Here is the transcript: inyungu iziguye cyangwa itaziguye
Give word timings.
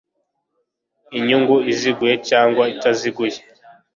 inyungu 1.17 1.55
iziguye 1.71 2.15
cyangwa 2.29 2.63
itaziguye 2.73 3.39